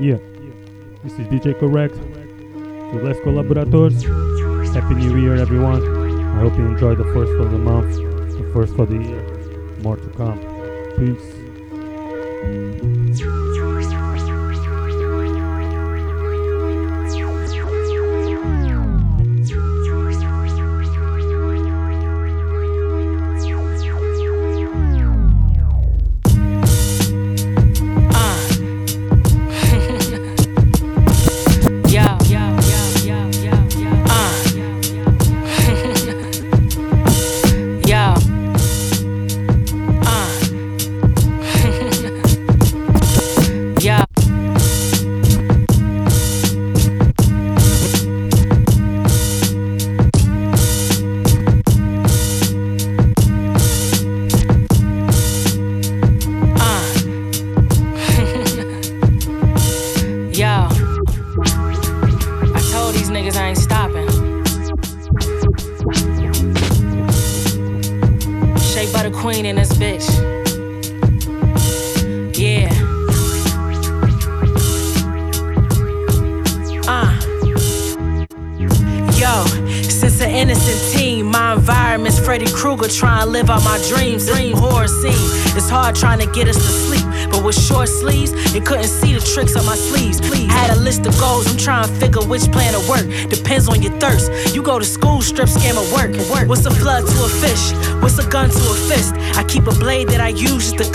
[0.00, 0.18] Yeah,
[1.02, 4.04] this is DJ Correct with Les Collaborators.
[4.72, 5.82] Happy New Year, everyone.
[6.36, 9.22] I hope you enjoy the first of the month, the first of the year.
[9.82, 10.38] More to come.
[10.98, 11.37] Peace.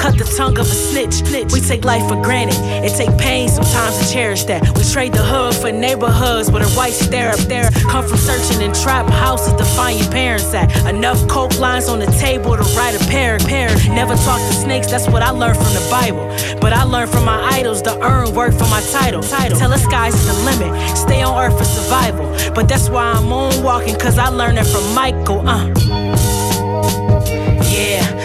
[0.03, 1.23] Cut the tongue of a snitch.
[1.53, 2.59] We take life for granted.
[2.83, 4.61] It take pain sometimes to cherish that.
[4.77, 7.69] We trade the hood for neighborhoods where the whites stare up there.
[7.89, 10.67] Come from searching in trap houses to find your parents at.
[10.93, 13.39] Enough coke lines on the table to write a pair.
[13.39, 13.69] pair.
[13.87, 16.27] Never talk to snakes, that's what I learned from the Bible.
[16.59, 19.23] But I learned from my idols to earn work for my title.
[19.23, 19.57] title.
[19.57, 20.97] Tell the skies is the limit.
[20.97, 22.27] Stay on earth for survival.
[22.53, 25.47] But that's why I'm moonwalking, cause I learned it from Michael.
[25.47, 26.32] Uh.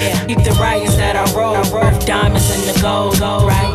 [0.09, 0.25] Yeah.
[0.25, 1.57] Keep the writings that I wrote.
[1.57, 3.75] I wrote diamonds in the gold, gold, right?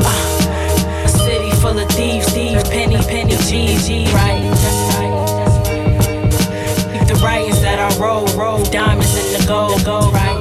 [0.00, 4.40] Uh, city full of thieves, thieves, penny, penny, G, G, right?
[6.92, 10.40] Keep the writings that I wrote, wrote diamonds in the gold, gold, right?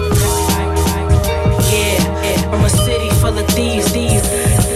[1.68, 2.50] Yeah, yeah.
[2.50, 4.71] From a city full of thieves, thieves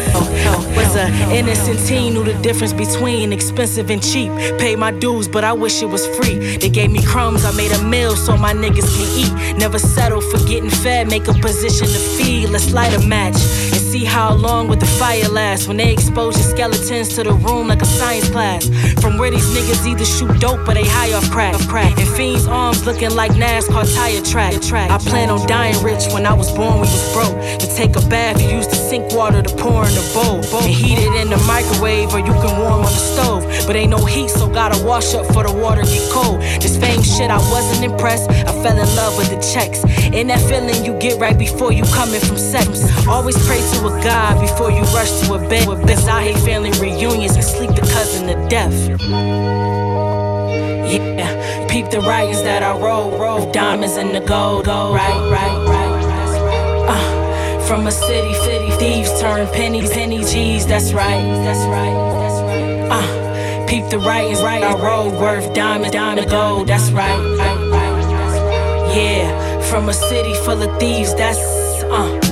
[0.76, 4.32] was a innocent teen, knew the difference between expensive and cheap.
[4.60, 6.58] Paid my dues, but I wish it was free.
[6.58, 9.58] They gave me crumbs, I made a meal so my niggas can eat.
[9.58, 12.50] Never settle for getting fed, make a position to feed.
[12.50, 13.36] Let's light a match
[13.96, 17.68] see how long would the fire last When they expose your skeletons to the room
[17.68, 18.64] like a science class.
[19.02, 21.56] From where these niggas either shoot dope or they high off crack.
[21.70, 21.98] crack.
[21.98, 24.54] And fiends' arms looking like NASCAR tire track.
[24.92, 27.38] I plan on dying rich when I was born, we was broke.
[27.62, 30.74] To take a bath, you used the sink water to pour in the bowl and
[30.82, 33.44] heat it in the microwave or you can warm on the stove.
[33.68, 36.42] But ain't no heat, so gotta wash up for the water get cold.
[36.64, 38.30] This fame shit, I wasn't impressed.
[38.30, 39.84] I fell in love with the checks.
[40.16, 42.68] And that feeling you get right before you coming from sex.
[43.08, 45.66] Always pray to a God before you rush to a bed.
[45.88, 48.74] Cause I hate family reunions and sleep the cousin to death.
[50.90, 55.68] Yeah, peep the writings that I wrote, wrote diamonds in the gold, gold, right, right,
[55.68, 56.90] right.
[56.90, 60.66] Uh, from a city, city, thieves turn pennies, penny G's.
[60.66, 62.90] That's right, that's right, that's right.
[62.92, 64.64] Uh, peep the writings, right.
[64.64, 66.68] I road worth diamond, diamond, gold.
[66.68, 67.20] That's right.
[68.96, 71.14] Yeah, from a city full of thieves.
[71.16, 71.40] That's
[71.84, 72.25] uh.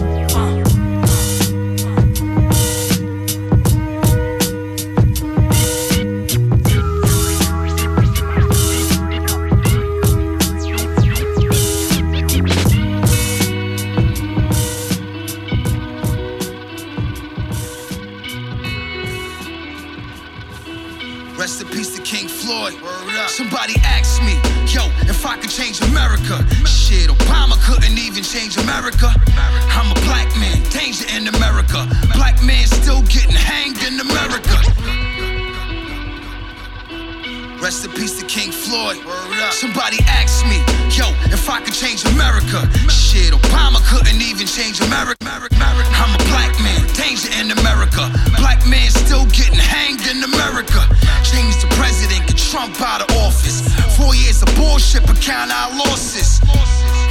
[55.23, 56.43] count our losses.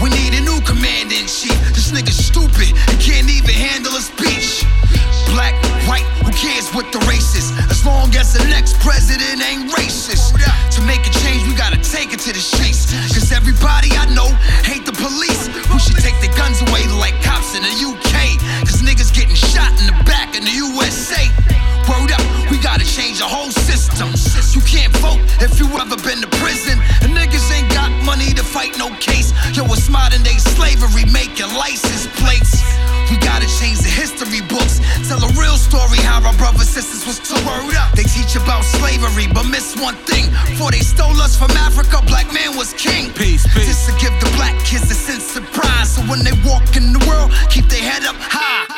[0.05, 1.57] We need a new command in chief.
[1.73, 4.69] This nigga's stupid and can't even handle a speech.
[5.33, 5.57] Black,
[5.89, 7.49] white, who cares what the race is?
[7.73, 10.37] As long as the next president ain't racist.
[10.77, 12.93] To make a change, we gotta take it to the streets.
[13.17, 14.29] Cause everybody I know
[14.61, 15.49] hate the police.
[15.73, 18.37] We should take the guns away like cops in the UK.
[18.69, 21.33] Cause niggas getting shot in the back in the USA.
[21.89, 22.21] Word up,
[22.53, 24.13] we gotta change the whole system.
[24.53, 26.72] You can't vote if you ever been to prison.
[35.73, 37.17] Story how our brothers sisters was.
[37.49, 37.97] Word up.
[37.97, 40.29] They teach about slavery, but miss one thing.
[40.61, 43.09] For they stole us from Africa, black man was king.
[43.17, 43.73] Peace, peace.
[43.73, 45.89] Just to give the black kids a sense of pride.
[45.89, 48.69] So when they walk in the world, keep their head up high.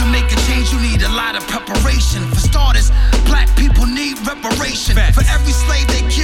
[0.00, 2.24] To make a change, you need a lot of preparation.
[2.32, 2.88] For starters,
[3.28, 4.96] black people need reparation.
[4.96, 5.20] Facts.
[5.20, 6.21] For every slave they that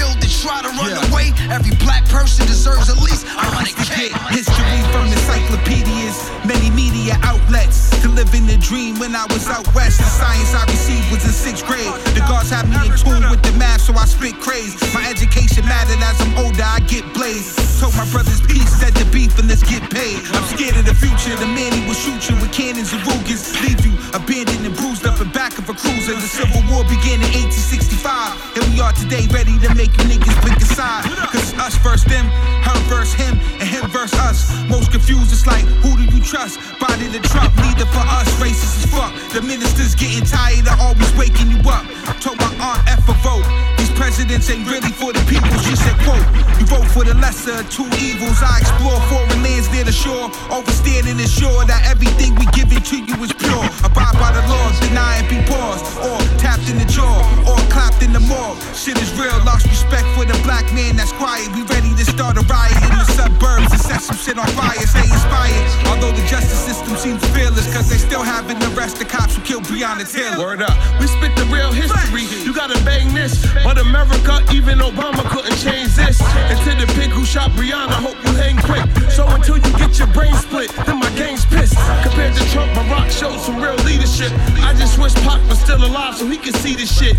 [0.49, 1.09] try to run Yeah.
[1.12, 4.09] away, every black person deserves at least a hundred K.
[4.33, 7.91] History from encyclopedias, many media outlets.
[8.03, 9.99] To live in the dream when I was out west.
[9.99, 11.93] The science I received was in sixth grade.
[12.15, 14.73] The guards had me in tune with the math, so I spit craze.
[14.95, 17.59] My education mattered as I'm older, I get blazed.
[17.81, 20.19] Told my brothers peace, said the beef, and let's get paid.
[20.33, 21.35] I'm scared of the future.
[21.37, 23.43] The man he will shoot you with cannons and Rugers.
[23.67, 26.15] Leave you abandoned and bruised up in back of a cruiser.
[26.15, 28.55] The Civil War began in 1865.
[28.55, 31.05] Here we are today, ready to make you niggas pick a side.
[31.32, 32.26] Cause us versus them,
[32.64, 34.38] her versus him, and him versus us.
[34.69, 36.58] Most confused, it's like, who do you trust?
[36.79, 39.12] Body the Trump, neither for us, racist as fuck.
[39.32, 41.85] The ministers getting tired of always waking you up.
[42.20, 43.78] Told my aunt F a vote.
[43.99, 45.50] Presidents ain't really for the people.
[45.67, 46.23] She said, quote,
[46.62, 48.39] you vote for the lesser two evils.
[48.39, 52.87] I explore foreign lands near the shore, oversteered and ensure that everything we give it
[52.95, 53.67] to you is pure.
[53.83, 58.03] Abide by the laws, deny and be paused, or tapped in the jaw, or clapped
[58.06, 58.59] in the morgue.
[58.71, 61.50] Shit is real, lost respect for the black man that's quiet.
[61.50, 64.79] We ready to start a riot in the suburbs and set some shit on fire.
[64.87, 65.67] Stay inspired.
[65.91, 69.65] Although the justice system seems fearless, cause they still haven't arrested the cops who killed
[69.67, 70.39] Breonna Taylor.
[70.39, 70.75] Word up.
[70.99, 72.27] We spit the real history.
[72.47, 73.43] You gotta bang this.
[73.62, 76.20] But America, even Obama couldn't change this.
[76.20, 78.85] And to the pig who shot Breonna, hope you hang quick.
[79.11, 81.76] So until you get your brain split, then my gang's pissed.
[82.05, 84.31] Compared to Trump, Barack showed some real leadership.
[84.61, 87.17] I just wish Pac was still alive so he could see this shit.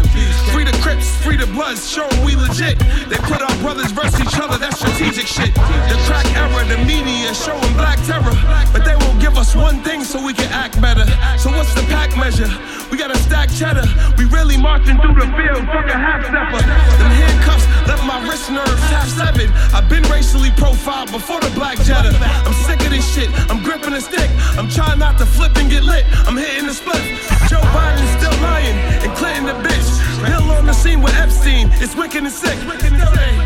[0.54, 2.78] Free the Crips, free the Bloods, show we legit.
[3.10, 5.54] They put our brothers versus each other, that's strategic shit.
[5.56, 8.36] The crack era, the media showing black terror.
[8.72, 11.06] But they won't give us one thing so we can act better.
[11.38, 12.50] So what's the pack measure?
[12.92, 13.86] We got a stack cheddar.
[14.18, 16.62] We really marching through the field, fuck a half stepper.
[16.98, 19.50] Them handcuffs left my wrist nerves half severed.
[19.74, 22.12] I've been racially profiled before the black Jetta.
[22.46, 23.30] I'm sick of this shit.
[23.50, 24.30] I'm gripping a stick.
[24.58, 26.06] I'm trying not to flip and get lit.
[26.28, 27.02] I'm hitting the split.
[27.50, 28.76] Joe Biden's still lying
[29.06, 29.90] and Clinton the bitch.
[30.26, 31.70] Bill on the scene with Epstein.
[31.74, 32.58] It's wicked and sick.
[32.66, 33.39] Belittle me.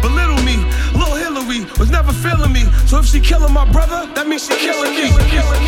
[1.54, 2.64] Hillary was never feeling me.
[2.86, 5.10] So if she killing my brother, that means she killing me.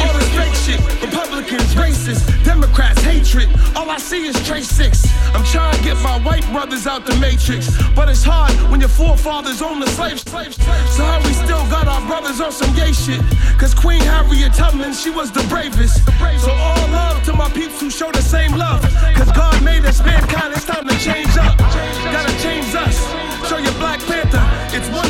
[0.01, 0.79] All this fake shit.
[1.01, 3.49] Republicans, racists, Democrats, hatred.
[3.75, 5.05] All I see is Trace Six.
[5.33, 7.69] I'm trying to get my white brothers out the matrix.
[7.93, 10.23] But it's hard when your forefathers own the slaves.
[10.95, 13.21] So how we still got our brothers on some gay shit?
[13.57, 16.05] Cause Queen Harriet Tubman, she was the bravest.
[16.39, 18.81] So all love to my peeps who show the same love.
[19.15, 21.57] Cause God made us mankind, it's time to change up.
[21.57, 22.97] Gotta change us.
[23.49, 24.54] Show your Black Panther.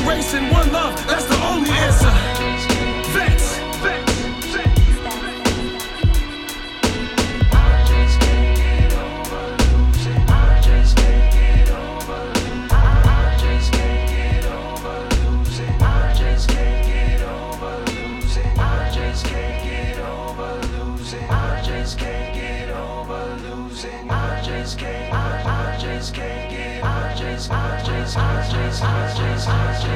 [0.08, 0.96] Race and one love.
[1.08, 2.15] That's the only answer.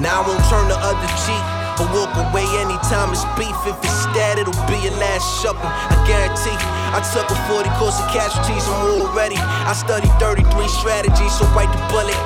[0.00, 1.44] Now I won't turn the other cheek
[1.76, 3.52] or walk away anytime it's beef.
[3.68, 5.60] If it's stat, it'll be your last supper.
[5.60, 6.56] I guarantee.
[6.90, 9.36] I took a 40 course of casualties, I'm already.
[9.36, 12.16] I studied 33 strategies, so bite the bullet.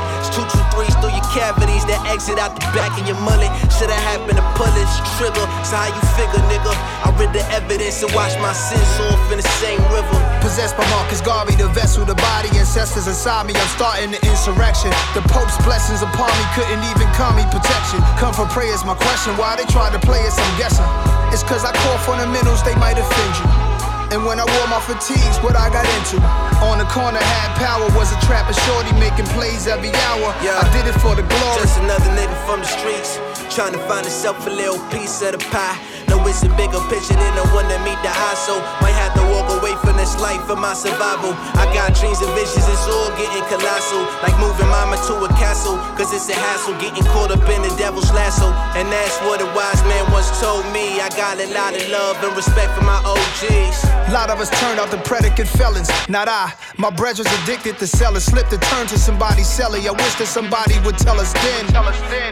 [0.75, 3.47] Through your cavities that exit out the back of your mullet.
[3.71, 5.47] Should have happened to pull this trigger.
[5.63, 6.75] So how you figure, nigga?
[7.07, 10.19] I read the evidence and watched my sins off in the same river.
[10.43, 13.55] Possessed by Marcus Garvey, the vessel, the body, ancestors inside me.
[13.55, 14.91] I'm starting the insurrection.
[15.15, 18.03] The Pope's blessings upon me couldn't even call me protection.
[18.19, 19.39] Come for prayers, my question.
[19.39, 20.35] Why they try to play us?
[20.35, 20.87] I'm guessing.
[21.31, 23.74] It's cause I call fundamentals, they might offend you.
[24.15, 26.23] And when I wore my fatigues, what I got into.
[26.63, 30.31] On the corner, had power, was a trapper shorty making plays every hour.
[30.39, 30.63] Yeah.
[30.63, 31.59] I did it for the glory.
[31.59, 33.19] Just another nigga from the streets,
[33.51, 35.75] trying to find himself a little piece of the pie.
[36.15, 38.39] Know it's a bigger picture than the one that meet the eye.
[38.39, 41.35] So might have to walk away from this life for my survival.
[41.59, 44.07] I got dreams and visions, it's all getting colossal.
[44.23, 47.73] Like moving mama to a castle, cause it's a hassle getting caught up in the
[47.75, 48.47] devil's lasso.
[48.79, 51.03] And that's what a wise man once told me.
[51.03, 53.79] I got a lot of love and respect for my OGs.
[54.09, 56.53] A lot of us turned out to predicate felons, not I.
[56.79, 59.87] My brethren's addicted to selling, slip to turn to somebody selling.
[59.89, 61.67] I wish that somebody would tell us then.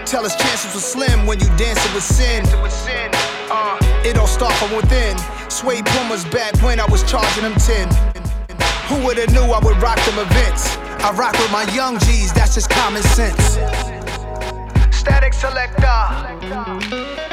[0.06, 2.44] Tell us chances were slim when you dancing with sin.
[3.50, 5.16] Uh, it all start from within.
[5.50, 7.88] Suede Pumas back when I was charging them 10.
[8.88, 10.76] Who would've knew I would rock them events?
[11.04, 13.58] I rock with my young G's, that's just common sense.
[14.94, 17.31] Static selector.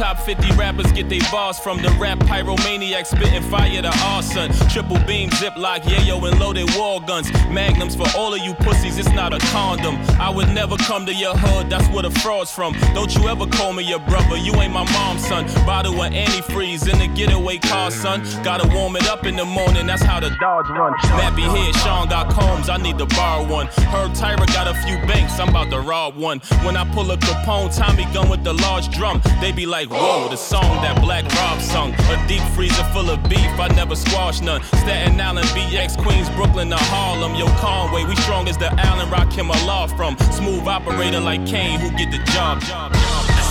[0.00, 4.50] Top 50 rappers get their bars from the rap pyromaniac spitting fire to arson.
[4.70, 7.30] Triple beam, ziplock, yayo, and loaded wall guns.
[7.50, 9.96] Magnums for all of you pussies, it's not a condom.
[10.18, 12.72] I would never come to your hood, that's where the fraud's from.
[12.94, 15.44] Don't you ever call me your brother, you ain't my mom's son.
[15.66, 18.22] Bottle of antifreeze in the getaway car, son.
[18.42, 20.94] Gotta warm it up in the morning, that's how the dogs run.
[21.20, 23.66] Nappy head, Sean got combs, I need to borrow one.
[23.92, 26.38] Herb Tyra got a few banks, I'm about to rob one.
[26.64, 30.28] When I pull a Capone, Tommy gun with the large drum, they be like, whoa,
[30.28, 31.92] the song that Black Rob sung.
[31.92, 34.62] A deep freezer full of beef, I never squash none.
[34.62, 37.34] Staten Island, BX, Queens, Brooklyn, to Harlem.
[37.34, 40.16] Yo, Conway, we strong as the Allen Rock him a law from.
[40.32, 42.60] Smooth operator like Kane, who get the job.
[42.62, 42.94] job.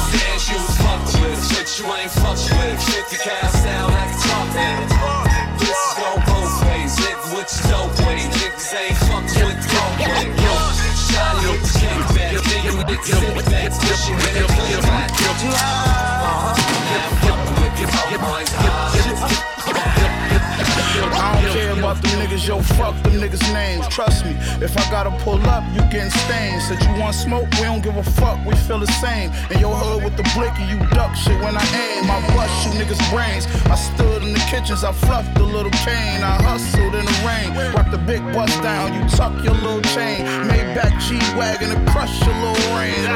[0.10, 2.79] Said you was fucked with, shit you ain't fucked with.
[2.89, 3.93] Shit the cow sound
[4.25, 4.50] talk
[5.60, 8.25] This is go both ways, live what you don't way.
[8.41, 9.28] Niggas ain't fucked
[12.89, 15.12] nigga, nigga, sit back, push your head, clear back.
[15.12, 15.63] I
[19.01, 19.58] don't care
[21.89, 23.88] about them niggas, yo, fuck them niggas' names.
[23.88, 24.31] Trust me,
[24.62, 26.62] if I gotta pull up, you getting stained.
[26.62, 29.31] Said you want smoke, we don't give a fuck, we feel the same.
[29.50, 32.05] In your hood with the blick and you duck shit when I aim.
[32.10, 33.48] I bust you niggas' brains.
[33.65, 36.22] I stood in the kitchens, I fluffed the little cane.
[36.22, 40.22] I hustled in the rain, rocked the big bust down, you tuck your little chain.
[40.48, 43.08] Made back G-Wagon and crush your little range.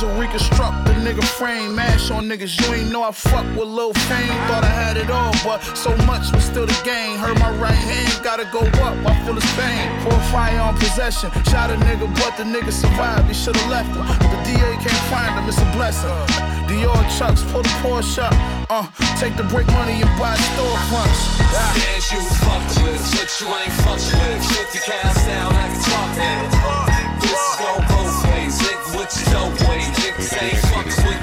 [0.00, 1.74] Will reconstruct the nigga frame.
[1.74, 4.32] Mash on niggas, you ain't know I fuck with Lil Fame.
[4.48, 7.18] Thought I had it all, but so much was still the game.
[7.18, 9.84] Hurt my right hand, gotta go up, I feel his pain.
[10.08, 14.08] A fire on possession, shot a nigga, but the nigga survived, he should've left him.
[14.24, 16.08] The DA can't find him, it's a blessing.
[16.64, 18.32] Dior Chucks, pull the Porsche up,
[18.72, 18.88] uh,
[19.20, 21.20] take the break money and buy storefronts.
[21.52, 21.76] Ah.
[21.76, 24.40] Said you was fucked with, shit you ain't fucked with.
[24.48, 27.89] Shit the cow sound like a talk This is
[28.50, 29.80] ways, you don't way.
[29.94, 31.20] Niggas ain't fucked with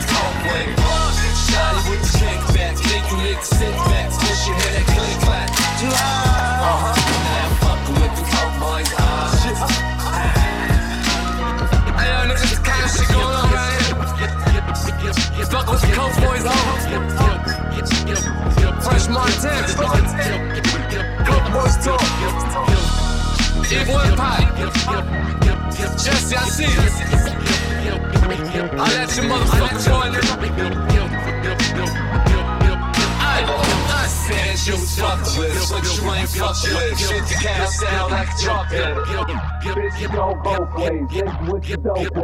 [1.90, 5.50] with the kickback, nigga, nigga, sit back, push your head click clack.
[5.52, 6.94] Uh-huh.
[7.62, 9.04] Fucking with the coke boys, ah.
[12.28, 13.50] Niggas, the kind of shit going on
[15.70, 16.44] with the coke boys.
[18.86, 19.68] French Montana.
[21.26, 22.04] Coke boys talk.
[23.70, 25.47] Evil Empire.
[25.78, 26.70] Jesse, I see you.
[27.90, 30.12] I let you motherfuckers join
[33.90, 37.00] I said you fucked with, but you ain't fucked with.
[37.00, 42.16] Shit the cow sound like truck Bitch, go both ways, nigga, what you don't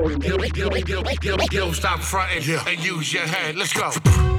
[1.37, 1.45] way.
[1.51, 3.55] Yo, stop fronting and use your head.
[3.55, 4.32] Let's go.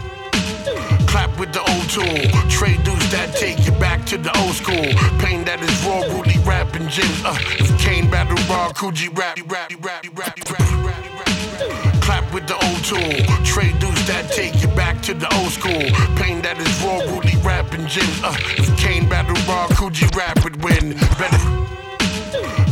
[1.07, 2.19] Clap with the old tool.
[2.49, 4.87] Trade dudes that take you back to the old school.
[5.21, 7.11] Pain that is raw, Rudy rap and gin.
[7.25, 12.01] Uh, if Kane battle raw, Kool G Rap, rap, rap, rap, rap, rap.
[12.01, 13.13] Clap with the old tool.
[13.45, 15.85] Trade dudes that take you back to the old school.
[16.17, 18.09] Pain that is raw, Rudy rap and gin.
[18.25, 20.97] Uh, if Kane battle raw, Kool G Rap would win.
[21.19, 21.65] Better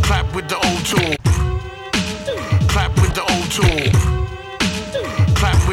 [0.03, 1.15] clap with the old tool.
[2.69, 3.92] Clap with the old tool.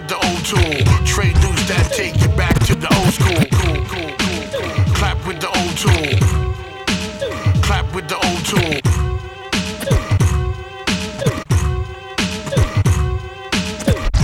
[0.10, 1.06] The old tool.
[1.06, 3.46] Trade dudes that take you back to the old school.
[4.96, 6.18] Clap with the old tool.
[7.62, 8.82] Clap with the old tool.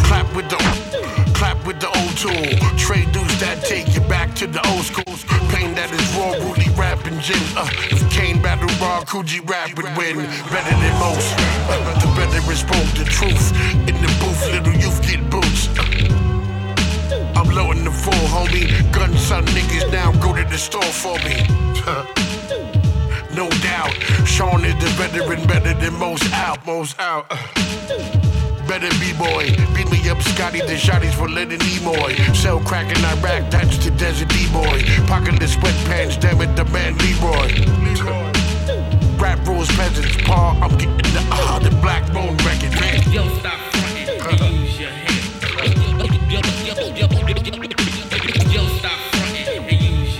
[0.09, 0.57] Clap with the
[1.35, 2.47] clap with the old tool.
[2.79, 5.23] Trade dudes that take you back to the old schools.
[5.53, 7.37] Pain that is raw, Rudy rap and gin.
[7.55, 10.15] Uh, if Kane battle raw, Kool G Rap would win.
[10.49, 11.29] Better than most.
[11.69, 13.53] Uh, the better is spoke the truth.
[13.87, 15.54] In the booth, little youth get boots.
[17.57, 18.67] Uh, in the full, homie.
[18.91, 21.35] Gun son niggas now go to the store for me.
[23.35, 23.91] No doubt,
[24.25, 27.25] Sean is the veteran, better than most out, most out.
[27.29, 27.35] Uh.
[28.67, 30.61] Better B-boy, beat me up, Scotty.
[30.61, 32.33] The shotties for letting Nimoy.
[32.33, 34.79] Sell crack in Iraq, that's the desert D-boy.
[35.05, 37.51] Pocketless sweatpants, damn it, the man Leroy.
[39.19, 40.57] Rap rules, peasants, paw.
[40.61, 43.11] I'm getting the ah, the black bone record, man.
[43.11, 43.64] Yo, stop
[46.95, 47.11] stop
[49.11, 50.15] fronting and use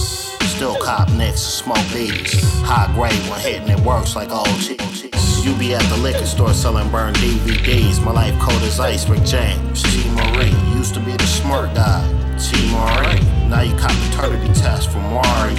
[0.55, 2.61] Still cop nicks smoke beats.
[2.63, 5.28] High grade when hitting it works like OG.
[5.49, 8.05] You be at the liquor store selling burned DVDs.
[8.05, 9.83] My life cold as ice, Rick James.
[9.83, 10.07] T.
[10.11, 12.05] Marie used to be the smart guy.
[12.39, 12.71] T.
[12.71, 13.49] Marie.
[13.49, 15.55] Now you cop paternity test from Mari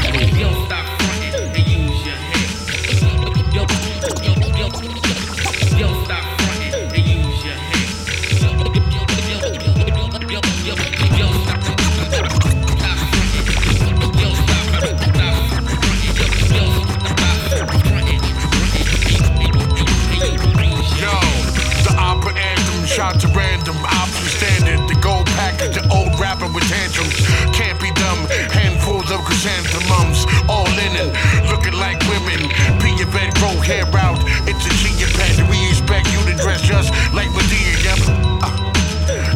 [23.40, 27.16] random, option standard, the gold package, the old rapper with tantrums.
[27.56, 28.20] Can't be dumb,
[28.52, 31.08] handfuls of chrysanthemums, all linen,
[31.48, 32.52] looking like women.
[32.84, 35.40] Pee your bed, grow hair out, it's a a G pet.
[35.48, 38.00] We expect you to dress just like Madea, yep.
[38.44, 38.52] Uh,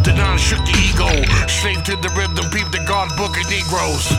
[0.03, 1.09] the non shook your ego,
[1.47, 4.11] slave to the rhythm, peep the guard book of Negroes.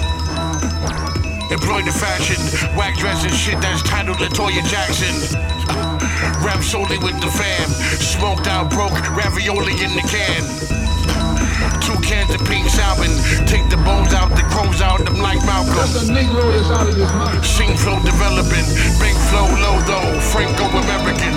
[1.52, 2.40] Employ the fashion,
[2.76, 5.14] whack dressing shit that's titled Latoya Jackson.
[5.68, 5.93] Uh,
[6.44, 10.44] rap solely with the fam, smoked out broke, ravioli in the can.
[11.80, 13.08] Two cans of pink salmon,
[13.48, 15.74] take the bones out, the crows out, them like Malcolm.
[15.74, 17.44] That's a Negro that's out of his mind.
[17.44, 18.66] Sing flow developing,
[19.00, 21.34] big flow low though, Franco American.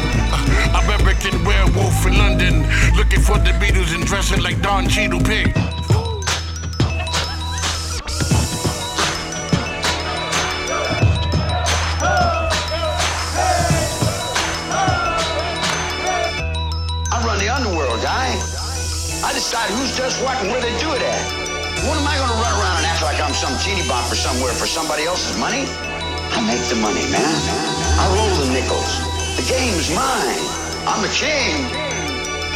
[0.76, 2.68] American werewolf in London,
[2.98, 5.56] looking for the Beatles and dressing like Don Cheadle Pig.
[19.48, 21.24] Decide who's just what and where they do it at.
[21.88, 24.68] What am I gonna run around and act like I'm some teeny bopper somewhere for
[24.68, 25.64] somebody else's money?
[26.36, 27.24] I make the money, man.
[27.96, 28.92] I roll the nickels.
[29.40, 30.44] The game's mine.
[30.84, 31.64] I'm the king.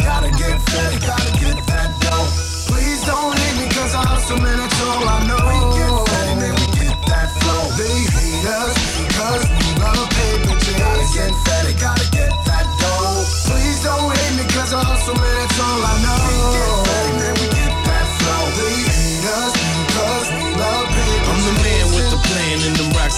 [0.03, 2.27] Gotta get fed, gotta get that dough.
[2.67, 5.47] Please don't hate me cause I hustle man, that's all I know.
[5.47, 7.71] We get fed and then we get that flow.
[7.79, 10.75] They hate us because we love paper chase.
[10.75, 13.23] Gotta get fed, gotta get that dough.
[13.47, 16.80] Please don't hate me cause I hustle man, that's all I know.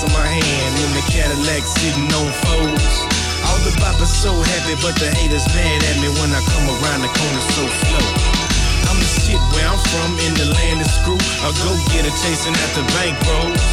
[0.03, 0.73] In my hand.
[0.83, 2.95] In the Cadillac sitting on foes.
[3.47, 7.01] All the boppers so happy, but the haters mad at me when I come around
[7.03, 8.07] the corner so slow.
[8.91, 11.19] I'm the shit where I'm from in the land of screw.
[11.43, 13.63] I go get a chasing at the bank bros.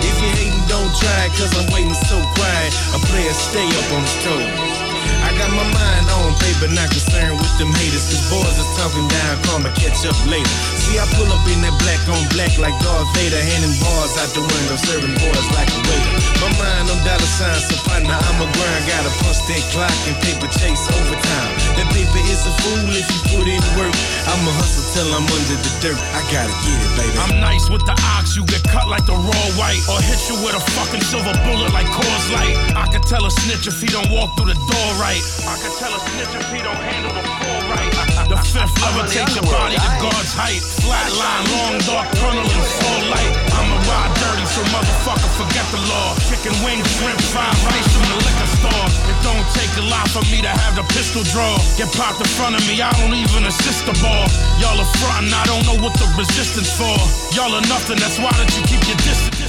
[0.00, 2.72] If you hating, don't try, cause I'm waiting so quiet.
[2.96, 4.80] A player stay up on his toes.
[5.20, 8.08] I got my mind on paper, not concerned with them haters.
[8.08, 10.48] Cause boys is talking down, karma catch up later.
[10.90, 14.26] See, I pull up in that black on black like Darth Vader, handing bars out
[14.34, 16.18] the window, serving boys like a waiter.
[16.42, 18.82] My mind on dollar signs, so partner, I'm a grind.
[18.90, 21.50] Gotta punch that clock and paper chase overtime.
[21.78, 23.94] That paper is a fool if you put in work.
[24.34, 26.00] I'ma hustle till I'm under the dirt.
[26.10, 27.14] I gotta get it, baby.
[27.22, 30.42] I'm nice with the ox, you get cut like the raw white, or hit you
[30.42, 32.58] with a fucking silver bullet like Coors Light.
[32.74, 35.22] I can tell a snitch if he don't walk through the door right.
[35.46, 37.94] I can tell a snitch if he don't handle the floor right.
[38.30, 40.62] The fifth level takes your body to God's height.
[40.82, 43.32] Flatline, long dark tunnel and full light.
[43.56, 46.16] I'ma ride dirty, so motherfucker forget the law.
[46.28, 48.86] Chicken wings, shrimp, fried rice from the liquor store.
[49.10, 51.56] It don't take a lot for me to have the pistol draw.
[51.76, 54.26] Get popped in front of me, I don't even assist the ball.
[54.60, 56.96] Y'all are frontin', I don't know what the resistance for.
[57.36, 59.39] Y'all are nothing, that's why that you keep your distance.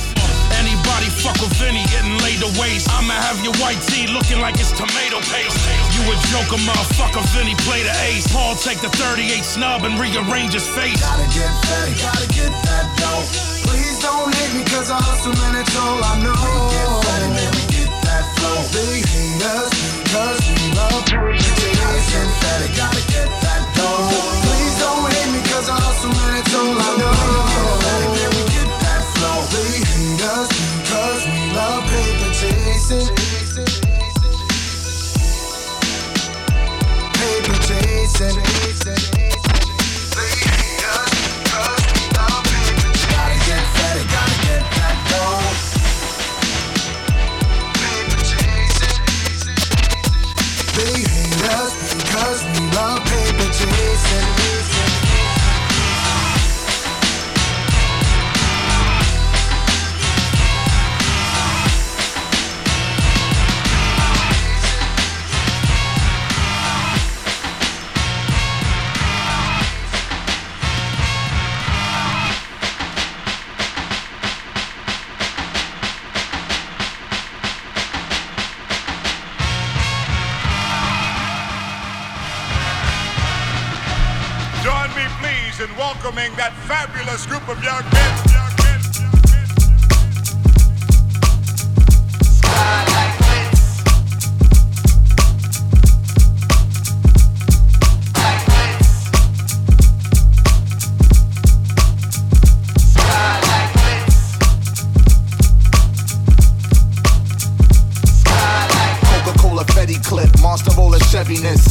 [1.01, 2.85] Anybody fuck with Vinny getting laid to waste.
[2.93, 5.57] I'ma have your white tee looking like it's tomato paste.
[5.97, 7.25] You a joker, motherfucker.
[7.33, 8.29] Vinny play the ace.
[8.29, 11.01] Paul take the 38 snub and rearrange his face.
[11.01, 13.25] Gotta get fed, gotta get that dough.
[13.65, 16.37] Please don't hate me cause I hustle and it's all I know.
[16.37, 18.61] We get fed and we get that flow.
[18.69, 19.73] They hate us
[20.13, 22.61] cause we love chasing fed.
[22.77, 24.05] Gotta get that dough.
[24.45, 27.80] Please don't hate me cause I hustle and it's all I know.
[32.91, 33.20] Chasing.
[85.61, 88.41] In welcoming that fabulous group of young men.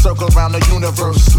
[0.00, 1.29] Circle around the universe,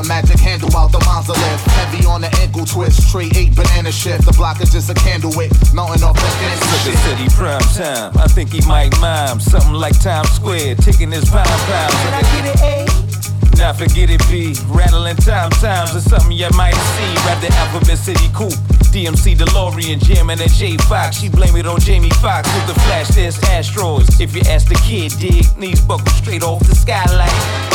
[0.00, 1.60] of the magic handle out the monolith.
[1.76, 4.24] Heavy on the ankle twist, tray eight banana shift.
[4.24, 6.96] The block is just a candle wick, melting off the dance shit.
[6.98, 8.16] City prime time.
[8.18, 11.92] I think he might mime something like Times Square, taking his pound pound.
[11.92, 13.56] Can I get it A?
[13.56, 14.54] Now forget it B.
[14.68, 17.12] Rattling time times is something you might see.
[17.28, 18.56] Rap the Alphabet City Coupe.
[18.90, 21.20] DMC DeLorean jamming at J Fox.
[21.20, 23.08] She blame it on Jamie Foxx with the flash.
[23.08, 24.18] There's asteroids.
[24.20, 27.69] If you ask the kid, dig knees buckled straight off the skylight.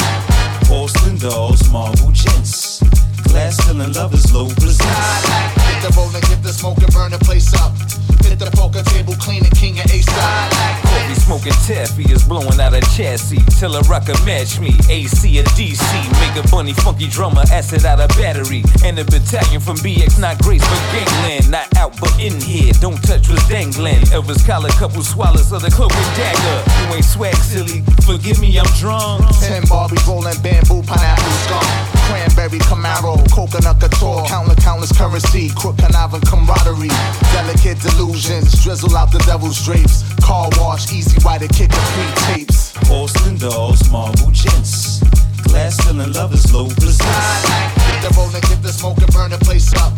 [0.68, 2.82] Porcelain dolls, marble gents.
[3.24, 5.28] Glass ceiling lovers, low presents.
[5.68, 7.85] Hit the roll and get the smoke and burn the place up.
[8.26, 10.52] Hit the poker table, clean it, king and ace up.
[10.82, 13.40] Coffee smoking taffy is blowing out a chassis.
[13.60, 15.86] Tell a rocker match me, AC or DC.
[16.20, 18.64] Make a bunny funky drummer, acid out a battery.
[18.84, 21.52] And a battalion from BX, not Grace, but gangland.
[21.52, 22.74] Not out, but in here.
[22.82, 24.02] Don't touch what's dangling.
[24.10, 26.58] Elvis collar, couple swallows of the cloak and dagger.
[26.82, 29.24] You ain't swag silly, forgive me, I'm drunk.
[29.40, 32.05] Ten Barbie rolling bamboo, pineapple skunk.
[32.06, 36.94] Cranberry Camaro, coconut couture, countless, countless currency, crook conniving camaraderie,
[37.34, 42.74] delicate delusions, drizzle out the devil's drapes, car wash, easy rider, kicking free tapes.
[42.86, 45.02] Porcelain dolls, marble gents.
[45.50, 47.46] Glass ceiling lovers, low presents.
[47.88, 49.94] Hit the roll and get the smoke and burn the place up.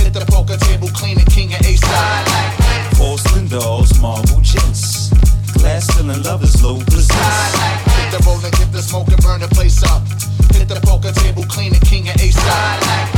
[0.00, 2.26] Hit the poker table, clean it, king and ace up.
[2.94, 5.10] Porcelain dolls, marble gents.
[5.58, 7.52] Glass ceiling lovers, low presents.
[7.98, 10.02] Hit the roll and get the smoke and burn the place up
[12.44, 13.09] side like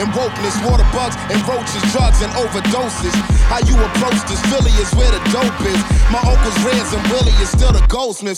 [0.00, 3.19] and wokeness, water bugs and roaches, drugs and overdoses.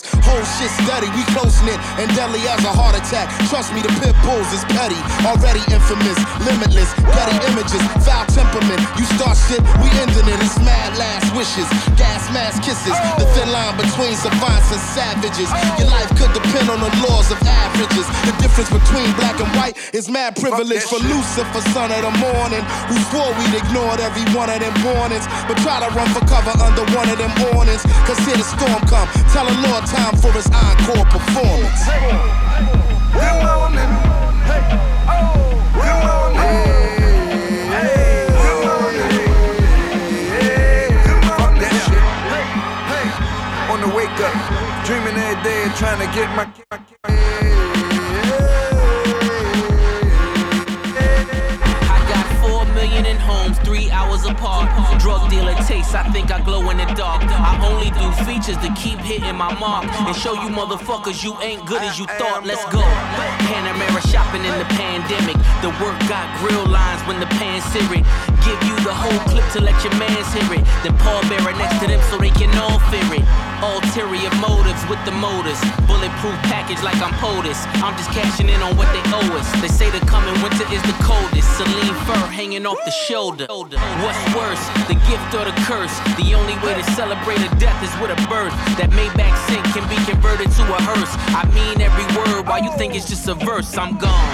[0.00, 3.28] Whole shit steady, we close knit and deadly as a heart attack.
[3.52, 4.96] Trust me, the pit bulls is petty,
[5.28, 6.16] already infamous,
[6.48, 8.80] limitless, petty images, foul temperament.
[8.96, 10.38] You start shit, we ending it.
[10.40, 11.68] It's mad last wishes,
[12.00, 12.96] gas mask kisses.
[13.20, 15.52] The thin line between savants and savages.
[15.76, 18.08] Your life could depend on the laws of averages.
[18.24, 22.64] The difference between black and white is mad privilege for Lucifer, son of the morning,
[22.88, 26.54] who swore we'd ignored every one of them warnings, but try to run for cover
[26.62, 27.84] under one of them awnings.
[28.08, 31.84] Cause here the storm come, tell the Lord time for his encore performance.
[33.12, 33.90] Good morning.
[34.48, 34.62] Hey.
[35.08, 35.34] Oh.
[35.74, 36.52] Good morning.
[41.38, 42.04] Fuck that shit.
[42.90, 43.06] Hey.
[43.72, 44.34] On the wake up,
[44.86, 46.44] dreaming every day and trying to get my.
[51.84, 54.70] I got four million in homes, three hours apart.
[55.00, 57.22] Drug dealer taste, I think I glow in the dark.
[57.24, 61.64] I only do features to keep hitting my mark and show you motherfuckers you ain't
[61.66, 62.44] good as you thought.
[62.44, 62.84] Let's go.
[63.48, 65.36] Panamera shopping in the pandemic.
[65.64, 68.04] The work got grill lines when the pan's searing.
[68.44, 70.62] Give you the whole clip to let your mans hear it.
[70.84, 73.24] Then Paul Bearer next to them so they can all fear it.
[73.62, 75.58] Ulterior motives with the motors.
[75.86, 77.62] Bulletproof package like I'm POTUS.
[77.78, 79.46] I'm just cashing in on what they owe us.
[79.62, 81.46] They say the coming winter is the coldest.
[81.56, 83.46] Celine fur hanging off the shoulder.
[83.48, 85.94] What's worse, the gift or the curse?
[86.18, 88.50] The only way to celebrate a death is with a birth.
[88.74, 91.14] That Maybach sink can be converted to a hearse.
[91.30, 92.48] I mean every word.
[92.48, 93.78] Why you think it's just a verse?
[93.78, 94.32] I'm gone.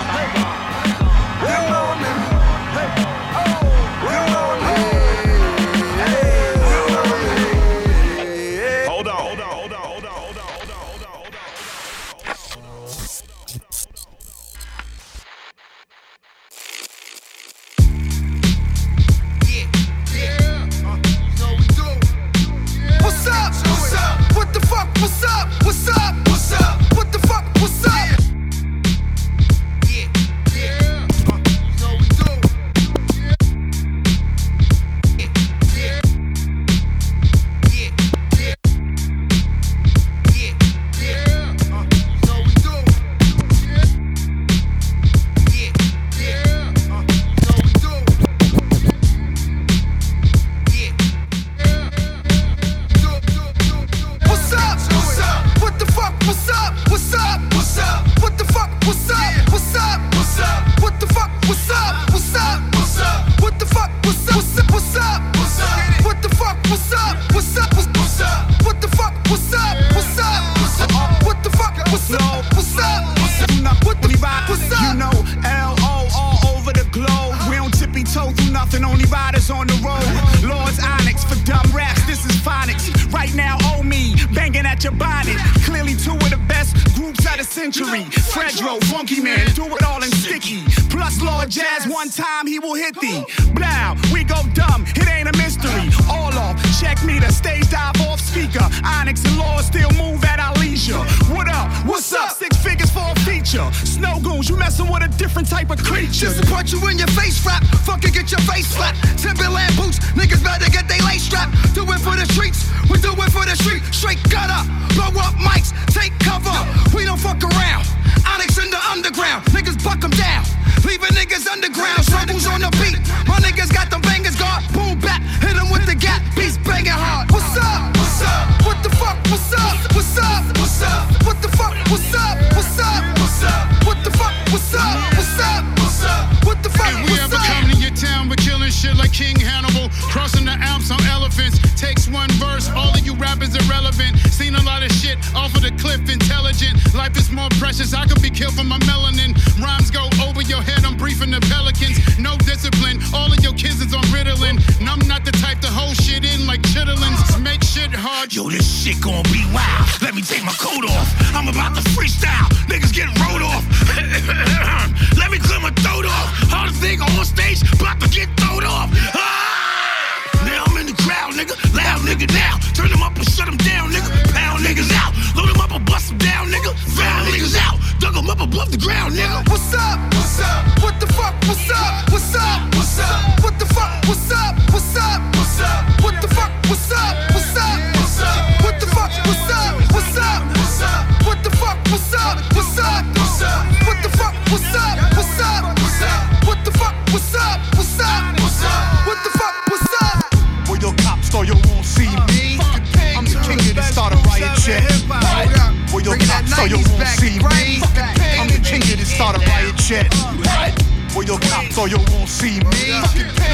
[212.59, 212.93] Me.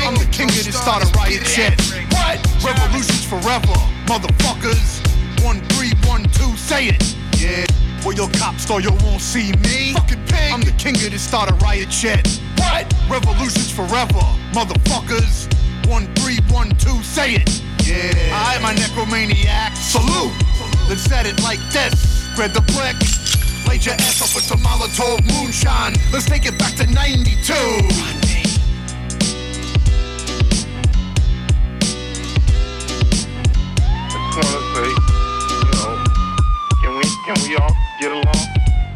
[0.04, 1.74] I'm the king of start a riot shit.
[2.12, 2.40] What?
[2.64, 5.00] Revolutions forever, motherfuckers.
[5.44, 7.16] One, three, one, two, say it.
[7.38, 7.64] Yeah.
[8.04, 9.92] Well, your cops thought you won't see me.
[9.94, 10.52] Fucking pig.
[10.52, 12.40] I'm the king of start a riot shit.
[12.56, 12.92] What?
[13.08, 15.48] Revolutions forever, motherfuckers.
[15.88, 17.62] One, three, one, two, say it.
[17.84, 18.12] Yeah.
[18.32, 20.32] I, my necromaniac, salute.
[20.88, 21.92] Let's set it like this.
[22.32, 22.96] Spread the blick.
[23.68, 25.94] Laid your ass up with some Molotov moonshine.
[26.12, 28.23] Let's take it back to 92.
[34.74, 36.02] Say, you know,
[36.82, 38.42] can we can we all get along?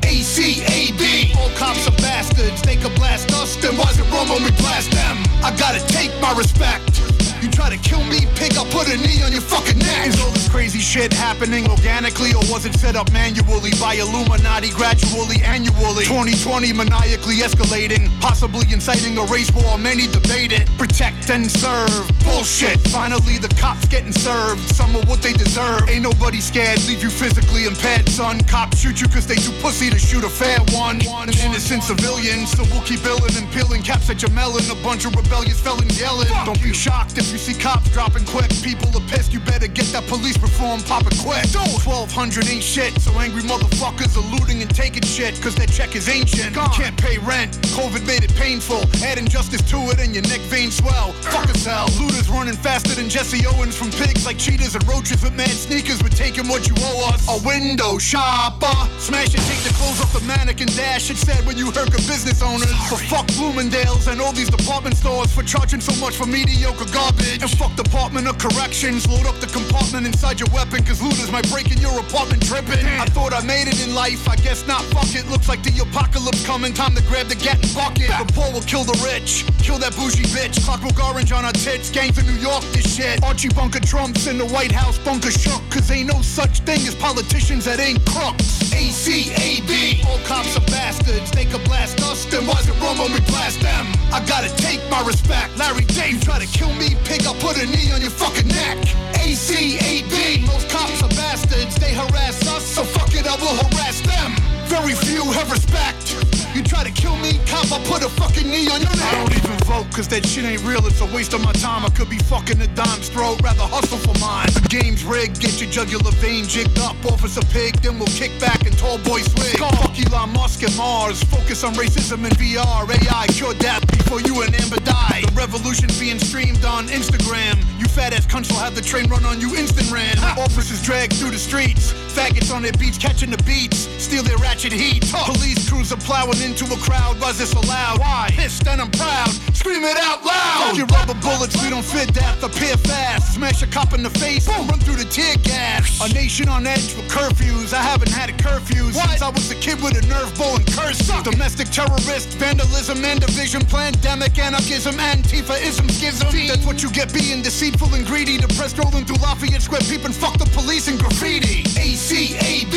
[0.03, 1.37] ACAB.
[1.37, 2.62] All cops are bastards.
[2.62, 5.17] They could blast us, then why's it wrong when we blast them?
[5.45, 7.08] I gotta take my respect.
[7.40, 10.09] You try to kill me, pig, I'll put a knee on your fucking neck.
[10.09, 14.70] Is all this crazy shit happening organically, or was it set up manually by Illuminati
[14.70, 16.03] gradually, annually?
[16.03, 19.79] 2020 maniacally escalating, possibly inciting a race war.
[19.79, 20.66] Many debate it.
[20.79, 22.11] Protect and serve.
[22.24, 22.81] Bullshit.
[22.90, 24.61] Finally, the cops getting served.
[24.74, 25.88] Some of what they deserve.
[25.88, 28.42] Ain't nobody scared, leave you physically impaired, son.
[28.44, 30.98] Cops shoot you cause they too pussy to shoot a fair one.
[31.07, 34.64] An innocent civilian, so we'll keep billing and peeling caps at your melon.
[34.70, 36.29] A bunch of rebellious felons yelling.
[36.44, 38.49] Don't be shocked if you see cops dropping quick.
[38.62, 41.45] People are pissed, you better get that police reform popping quick.
[41.53, 46.09] 1200 ain't shit, so angry motherfuckers are looting and taking shit, cause their check is
[46.09, 46.55] ancient.
[46.73, 48.81] Can't pay rent, COVID made it painful.
[49.05, 51.12] Add injustice to it and your neck veins swell.
[51.29, 51.88] Fuck as hell.
[52.01, 56.03] Looters running faster than Jesse Owens from pigs like cheetahs and roaches with mad sneakers.
[56.03, 57.21] We're taking what you owe us.
[57.29, 58.75] A window shopper.
[58.99, 61.11] Smash it, take the clothes off the mannequin dash.
[61.11, 62.73] It's sad when you hurt business owners.
[62.91, 67.17] But fuck Bloomingdale's and all these department stores for charging so much for mediocre garbage.
[67.40, 69.07] And fuck Department of Corrections.
[69.07, 72.85] Load up the compartment inside your weapon, cause looters might break in your apartment tripping.
[72.98, 74.83] I thought I made it in life, I guess not.
[74.90, 75.28] Fuck it.
[75.31, 76.74] Looks like the apocalypse coming.
[76.74, 78.09] Time to grab the gat and bucket.
[78.09, 79.44] The poor will kill the rich.
[79.62, 80.64] Kill that bougie bitch.
[80.64, 81.90] Clockwork orange on our tits.
[81.90, 83.22] Gangs in New York, this shit.
[83.22, 85.62] Archie Bunker Trumps in the White House bunker shook.
[85.70, 88.59] Cause ain't no such thing as politicians that ain't crooks.
[88.74, 90.04] ACAB.
[90.07, 91.31] All cops are bastards.
[91.31, 93.87] They could blast us, then why's it wrong when we blast them?
[94.12, 95.57] I gotta take my respect.
[95.59, 98.79] Larry Dave try to kill me, pig, I'll put a knee on your fucking neck.
[99.25, 100.47] ACAB.
[100.47, 101.75] Most cops are bastards.
[101.77, 104.37] They harass us, so fuck it, I will harass them.
[104.66, 106.38] Very few have respect.
[106.55, 109.13] You try to kill me, cop, I'll put a fucking knee on your neck.
[109.13, 111.85] I don't even vote, cause that shit ain't real, it's a waste of my time.
[111.85, 114.49] I could be fucking a dime's throat, rather hustle for mine.
[114.53, 116.97] The game's rigged, get your jugular vein jigged up.
[117.05, 119.59] Officer pig, then we'll kick back and tall boy swig.
[119.59, 122.89] Fuck Elon Musk and Mars, focus on racism and VR.
[122.89, 125.23] AI cure that before you and Amber die.
[125.27, 127.61] The revolution's being streamed on Instagram.
[127.79, 130.19] You fat ass cunts will have the train run on you instant ran.
[130.39, 131.93] Officers dragged through the streets.
[132.17, 133.87] Faggots on their beats catching the beats.
[134.03, 135.05] Steal their ratchet heat.
[135.13, 136.01] Police crews are
[136.42, 137.20] into a crowd.
[137.20, 137.98] was this loud?
[137.98, 138.31] Why?
[138.33, 139.31] Pissed and I'm proud.
[139.55, 140.68] Scream it out loud.
[140.68, 142.42] Fuck your rubber bullets, we don't fit that.
[142.42, 143.35] Appear fast.
[143.35, 144.46] Smash a cop in the face.
[144.46, 144.68] Boom.
[144.68, 146.01] Run through the tear gas.
[146.01, 147.72] A nation on edge with curfews.
[147.72, 150.66] I haven't had a curfew since I was a kid with a nerve bow and
[150.72, 150.98] curse.
[151.22, 156.29] Domestic terrorist, vandalism and division, pandemic, anarchism, antifaism, schism.
[156.46, 158.38] That's what you get being deceitful and greedy.
[158.38, 161.62] Depressed rolling through Lafayette Square, peeping fuck the police and graffiti.
[161.79, 162.67] ACAB.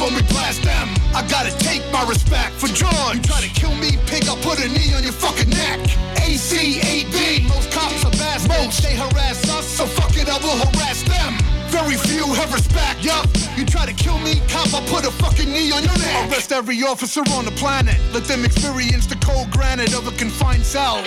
[0.00, 0.88] When we blast them?
[1.14, 3.16] I gotta take my respect for John.
[3.16, 5.80] You try to kill me, pig, I'll put a knee on your fucking neck.
[6.20, 7.48] ACAB.
[7.48, 8.48] Most cops are bastards.
[8.48, 11.38] Most they harass us, so fuck it, I will harass them.
[11.68, 13.02] Very few have respect.
[13.02, 13.26] Yup.
[13.56, 16.30] You try to kill me, cop, I'll put a fucking knee on your neck.
[16.30, 17.96] Arrest every officer on the planet.
[18.12, 21.02] Let them experience the cold granite of a confined cell.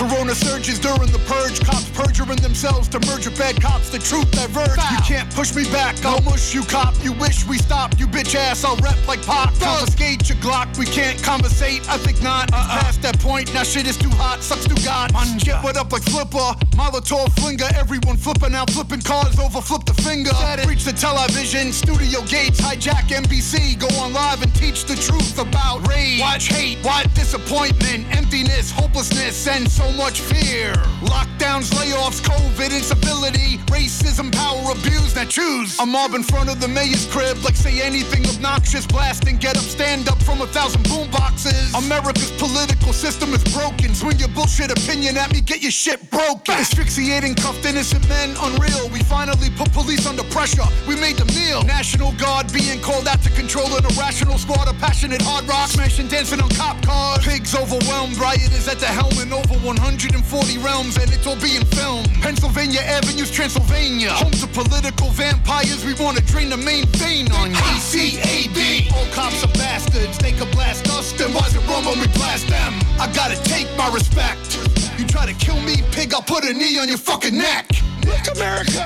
[0.00, 1.60] Corona surges during the purge.
[1.60, 3.90] Cops perjuring themselves to merge with bad cops.
[3.90, 4.70] The truth diverge.
[4.70, 6.02] You can't push me back.
[6.06, 6.94] I'll mush you, cop.
[7.04, 8.00] You wish we stopped.
[8.00, 8.64] You bitch ass.
[8.64, 9.52] I'll rep like pop.
[9.60, 10.78] Confiscate your Glock.
[10.78, 11.86] We can't conversate.
[11.86, 12.44] I think not.
[12.48, 13.52] It's past that point.
[13.52, 14.42] Now shit is too hot.
[14.42, 15.12] Sucks to God.
[15.44, 16.56] Get what up like Flipper.
[16.80, 17.68] Molotov flinger.
[17.76, 18.70] Everyone flipping out.
[18.70, 19.60] Flipping cars over.
[19.60, 20.32] Flip the finger.
[20.66, 21.72] Reach the television.
[21.72, 22.58] Studio gates.
[22.58, 23.78] Hijack NBC.
[23.78, 26.20] Go on live and teach the truth about rage.
[26.22, 26.82] Watch hate.
[26.82, 28.06] Watch disappointment.
[28.16, 28.70] Emptiness.
[28.70, 29.46] Hopelessness.
[29.46, 30.72] And so much fear.
[31.02, 35.14] Lockdowns, layoffs, COVID, instability, racism, power abuse.
[35.16, 39.36] Now choose a mob in front of the mayor's crib, like say anything obnoxious, blasting,
[39.36, 41.74] get up, stand up from a thousand boom boxes.
[41.74, 43.94] America's political system is broken.
[43.94, 46.54] Swing your bullshit opinion at me, get your shit broken.
[46.54, 48.88] Asphyxiating cuffed innocent men, unreal.
[48.90, 50.68] We finally put police under pressure.
[50.86, 51.62] We made the meal.
[51.64, 56.08] National Guard being called out to control an irrational squad of passionate hard rock, smashing,
[56.08, 57.24] dancing on cop cars.
[57.24, 59.79] Pigs overwhelmed, rioters at the helm and over 100.
[59.80, 62.06] 140 realms and it's all being filmed.
[62.20, 64.10] Pennsylvania Avenue's Transylvania.
[64.10, 67.74] Home to political vampires, we wanna drain the main vein on you.
[67.80, 68.90] C A B.
[68.94, 72.46] All cops are bastards, they could blast us, then why's it wrong when we blast
[72.48, 72.74] them?
[73.00, 74.60] I gotta take my respect.
[74.98, 77.66] You try to kill me, pig, I'll put a knee on your fucking neck.
[78.04, 78.84] Look, America,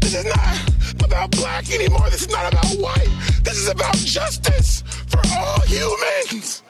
[0.00, 0.74] this is not
[1.04, 2.08] about black anymore.
[2.10, 3.08] This is not about white.
[3.42, 6.63] This is about justice for all humans.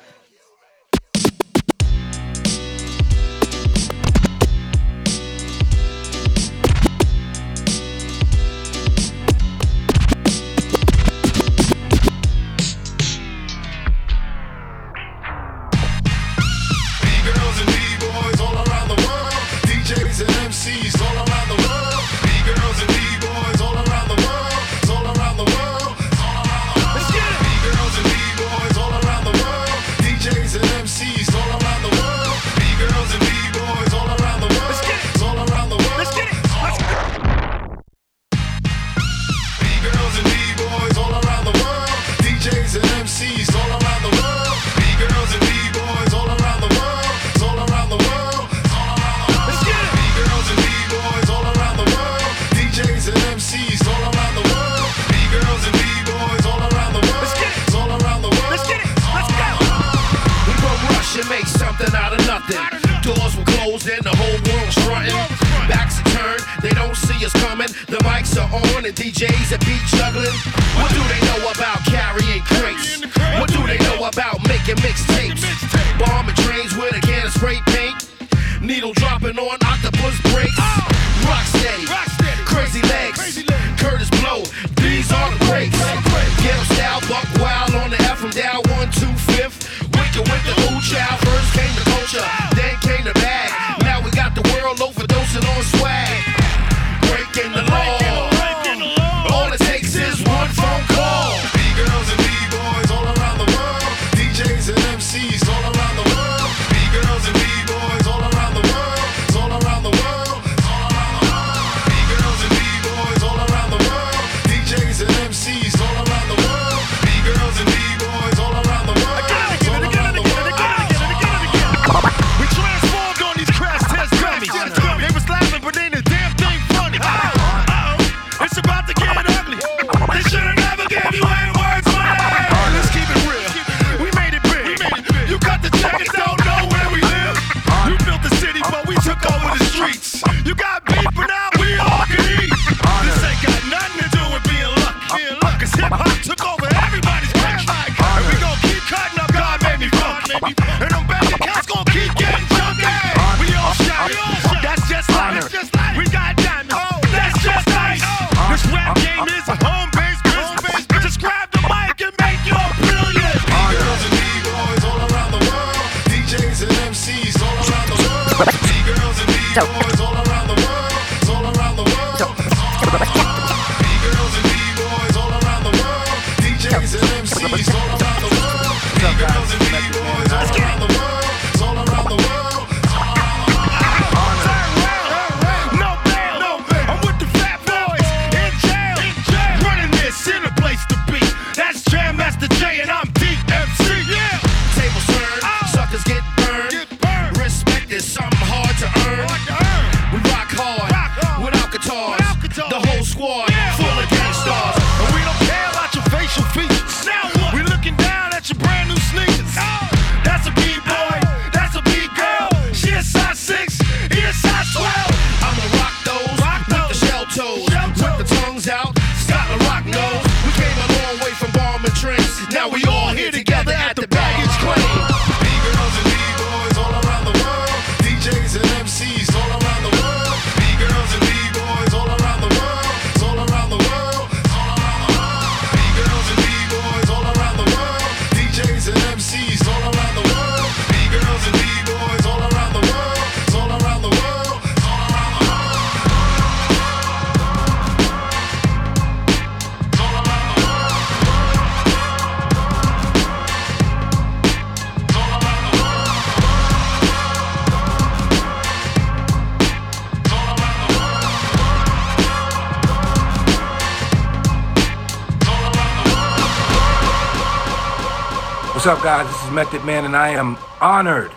[268.85, 269.27] What's up, guys?
[269.27, 271.33] This is Method Man, and I am honored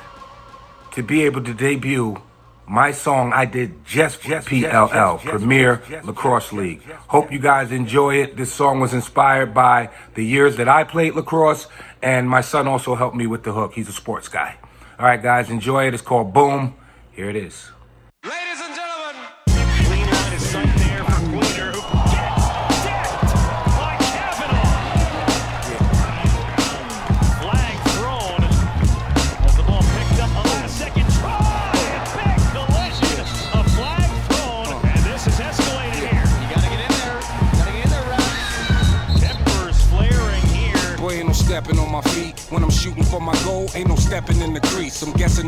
[0.92, 2.22] to be able to debut
[2.68, 6.84] my song I did just for PLL, Premier Lacrosse League.
[7.08, 8.36] Hope you guys enjoy it.
[8.36, 11.68] This song was inspired by the years that I played lacrosse,
[12.02, 13.76] and my son also helped me with the hook.
[13.76, 14.58] He's a sports guy.
[15.00, 15.94] All right, guys, enjoy it.
[15.94, 16.76] It's called Boom.
[17.14, 17.72] Here it is.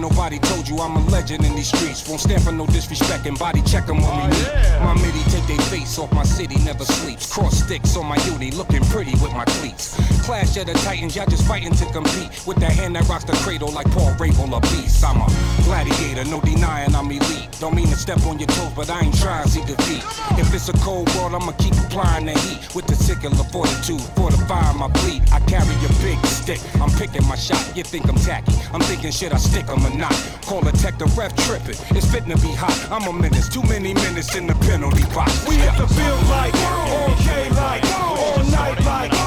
[0.02, 2.08] Nobody told you I'm a legend in these streets.
[2.08, 4.47] Won't stand for no disrespect and body check 'em when we meet.
[4.80, 7.34] Oh, My midi they face off my city, never sleeps.
[7.34, 9.97] Cross sticks on my uni, looking pretty with my cleats.
[10.24, 12.30] Clash of the Titans, y'all just fighting to compete.
[12.45, 15.04] With the hand that rocks the cradle like Paul Rabel, a beast.
[15.04, 15.28] I'm a
[15.64, 17.50] gladiator, no denying I'm elite.
[17.60, 20.04] Don't mean to step on your toes, but I ain't trying to see defeat.
[20.38, 22.76] If it's a cold world, I'ma keep applying the heat.
[22.76, 25.24] With the secular fortitude, fortifying my bleed.
[25.34, 27.60] I carry a big stick, I'm picking my shot.
[27.76, 28.54] You think I'm tacky?
[28.72, 30.14] I'm thinking, should I stick 'em or not?
[30.45, 31.76] Call a tech the ref tripping.
[31.97, 32.78] It's fitting to be hot.
[32.91, 35.39] I'm a menace, too many minutes in the penalty box.
[35.48, 36.54] We hit the field like,
[37.12, 39.18] okay like, all night like,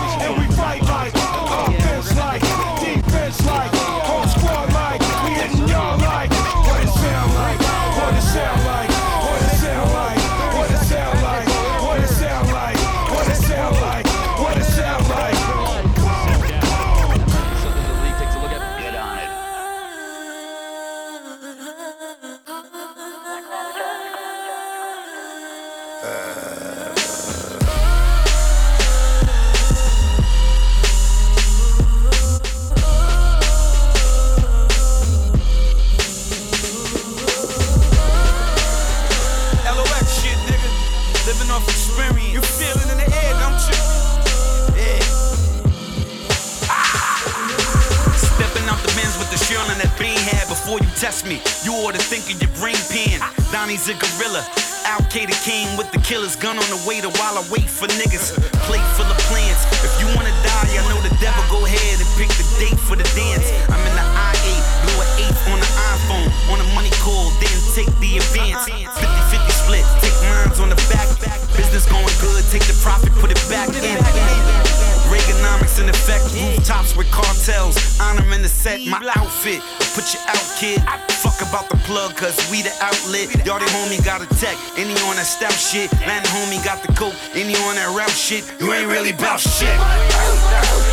[51.03, 51.43] test me.
[51.67, 53.19] You ought to think of your brain pan.
[53.51, 54.47] Donnie's a gorilla.
[54.87, 58.31] Al Qaeda king with the killer's gun on the waiter while I wait for niggas.
[58.71, 59.59] Plate full of plans.
[59.83, 61.43] If you wanna die, I know the devil.
[61.51, 63.51] Go ahead and pick the date for the dance.
[63.67, 65.11] I'm in the I8, blow an
[65.51, 66.31] on the iPhone.
[66.55, 68.63] On a money call, then take the advance.
[68.71, 71.11] 50-50 split, take mines on the back.
[71.59, 75.02] Business going good, take the profit, put it back in.
[75.13, 77.77] Reaganomics in effect, rooftops with cartels.
[78.01, 79.61] Honor in the set, my outfit.
[79.93, 80.81] Put you out, kid.
[81.21, 83.29] Fuck about the plug, cause we the outlet.
[83.45, 85.93] Y'all the homie got a tech, any on that stout shit.
[86.09, 88.43] Land homie got the coke, any on that route shit.
[88.59, 89.77] You ain't really bout shit.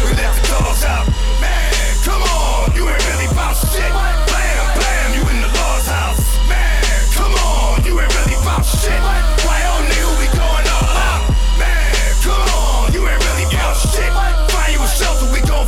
[0.04, 1.08] We let the dogs out,
[1.40, 1.72] man.
[2.04, 3.88] Come on, you ain't really about shit.
[3.88, 6.84] Blam, blam, you in the law's house, man.
[7.16, 9.39] Come on, you ain't really about shit.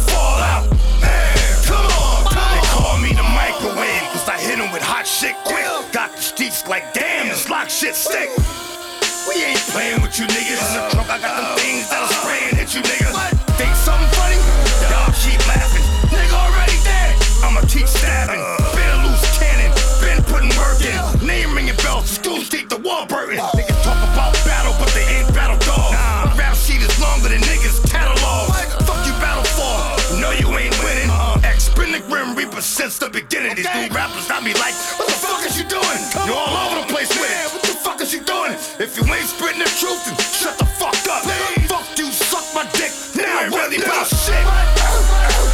[0.09, 0.65] Fall out,
[1.01, 1.35] man.
[1.65, 5.35] Come on, they call me the microwave, cause I hit hit 'em with hot shit
[5.43, 5.65] quick.
[5.91, 8.29] Got the streets like damn, this lock shit stick.
[9.27, 10.59] We ain't playing with you niggas.
[10.59, 13.15] In the trunk, I got them things that'll spray and hit you niggas.
[13.55, 14.39] Think something funny?
[14.91, 15.85] Y'all keep laughing.
[16.09, 17.15] Nigga already dead.
[17.43, 18.41] I'ma keep stabbing.
[18.75, 19.71] Been a loose cannon.
[20.03, 21.25] Been putting work in.
[21.25, 22.09] Name ringing bells.
[22.09, 23.60] School street the wall Niggas
[32.81, 33.53] since the beginning.
[33.53, 36.01] These new rappers got me like, what the fuck is you doing?
[36.25, 37.53] You're all over the place with it.
[37.53, 38.57] What the fuck is you doing?
[38.81, 41.21] If you ain't spitting the truth, then shut the fuck up.
[41.69, 42.89] Fuck you, suck my dick.
[43.13, 44.45] Now I'm really about shit.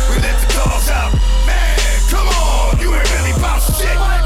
[0.07, 1.11] We let the dogs out.
[1.43, 4.16] Man, come on, you ain't really about shit.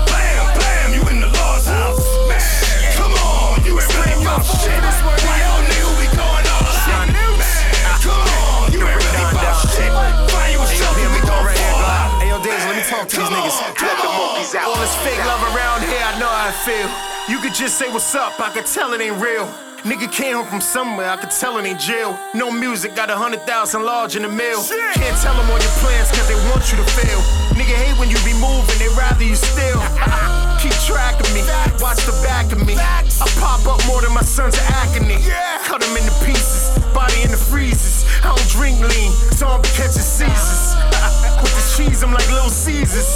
[13.01, 13.85] Days, let me talk to
[14.37, 14.61] these niggas.
[14.61, 16.85] All this fake love around here, I know how I feel.
[17.33, 19.49] You could just say what's up, I could tell it ain't real.
[19.81, 22.13] Nigga came home from somewhere, I could tell it ain't jail.
[22.35, 24.61] No music, got a hundred thousand large in the mail.
[24.93, 27.17] Can't tell them all your plans, cause they want you to fail.
[27.57, 29.81] Nigga hate when you be moving, they rather you still.
[30.61, 31.41] Keep track of me,
[31.81, 32.77] watch the back of me.
[32.77, 33.01] I
[33.41, 35.17] pop up more than my son's agony.
[35.65, 38.05] Cut him into pieces, body in the freezers.
[38.21, 40.77] I don't drink lean, so I'm catching Caesars.
[41.41, 43.09] With the cheese, I'm like Little Caesars.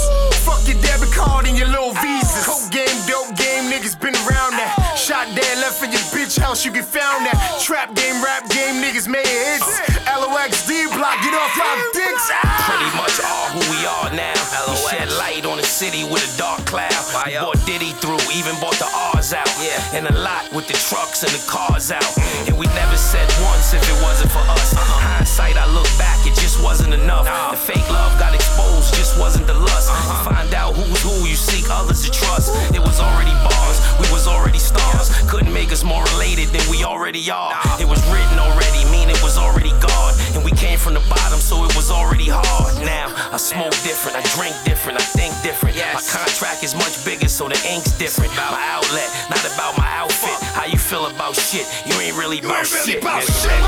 [0.46, 2.46] Fuck your debit card and your little visas.
[2.46, 4.98] Coke game, dope game, niggas been around that.
[4.98, 7.38] Shot dead, left in your bitch house, you get found that.
[7.62, 9.70] Trap game, rap game, niggas made hits.
[10.10, 12.26] LOX D block, get off our dicks.
[12.66, 14.34] Pretty much all who we are now.
[14.70, 16.94] We shed light on the city with a dark cloud.
[17.26, 19.50] We bought Diddy through, even bought the R's out.
[19.62, 19.98] Yeah.
[19.98, 22.06] And a lot with the trucks and the cars out.
[22.48, 24.74] And we never said once if it wasn't for us.
[24.78, 27.26] Hindsight, I look back, it just wasn't enough.
[27.26, 29.90] The fake love got exposed, just wasn't the lust.
[30.24, 32.54] Find out who's who, you seek others to trust.
[32.74, 35.10] It was already bars, we was already stars.
[35.30, 37.52] Couldn't make us more related than we already are.
[37.80, 40.14] It was written already, mean it was already God.
[40.36, 42.76] And we came from the bottom, so it was already hard.
[42.86, 45.76] Now, I smoke different, I drink different, I think different.
[45.78, 48.32] My contract is much bigger, so the ink's different.
[48.36, 50.36] My outlet, not about my outfit.
[50.56, 51.66] How you feel about shit?
[51.86, 53.02] You ain't really You about ain't really shit.
[53.04, 53.62] about shit.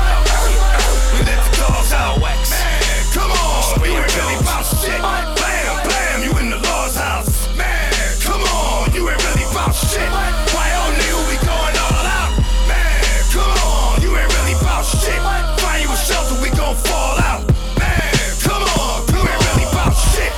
[1.16, 2.20] We let the dogs out.
[2.20, 2.77] Man,
[3.12, 3.84] come on.
[3.84, 5.00] You ain't really about shit.
[5.00, 7.48] Blam, blam, you in the law's house.
[7.56, 7.92] Man,
[8.22, 8.92] come on.
[8.94, 10.08] You ain't really about shit.
[10.54, 12.32] Why on nigga we going all out?
[12.68, 13.02] Man,
[13.32, 14.02] come on.
[14.02, 15.20] You ain't really about shit.
[15.60, 17.42] Find you a shelter, we gon' fall out.
[17.78, 19.06] Man, come on.
[19.12, 20.32] You ain't really about shit.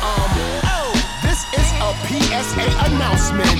[0.00, 0.30] Um,
[0.64, 0.92] oh,
[1.24, 3.58] this is a PSA announcement.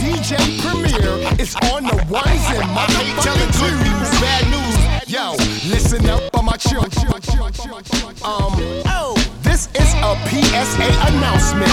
[0.00, 4.95] DJ Premier is on the ones and my hate telling good people bad news.
[5.08, 5.36] Yo,
[5.70, 6.90] listen up for my children.
[8.24, 8.58] Um,
[8.90, 11.70] oh, this is a PSA announcement.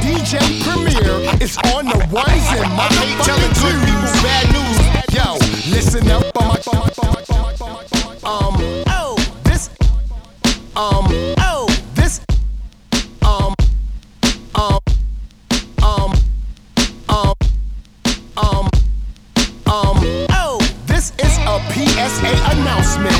[0.00, 2.86] DJ Premier is on the ones and my
[3.24, 4.78] telling good people bad news.
[5.12, 5.34] Yo,
[5.68, 6.54] listen up for my
[8.22, 8.54] um,
[8.86, 9.68] oh, this
[10.76, 11.43] um,
[22.04, 23.16] a PSA announcement.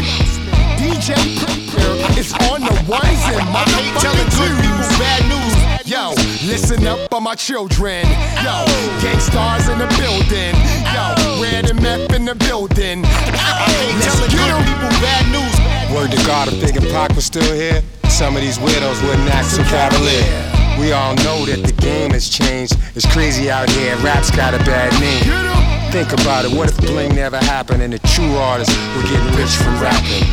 [0.77, 5.89] DJ Premier is on the ones and my hate telling good people bad news.
[5.89, 6.13] Yo,
[6.47, 8.05] listen up for my children.
[8.45, 8.65] Yo,
[9.01, 10.55] Gang Starr's in the building.
[10.93, 13.03] Yo, red and meth in the building.
[13.03, 15.95] Let's get good people bad news.
[15.95, 19.31] Word to God, if Big and Pac was still here, some of these widows wouldn't
[19.31, 20.79] act so cavalier.
[20.79, 22.77] We all know that the game has changed.
[22.95, 25.74] It's crazy out here, rap's got a bad name.
[25.95, 29.55] Think about it, what if bling never happened and the true artists were getting rich
[29.55, 30.27] from rapping?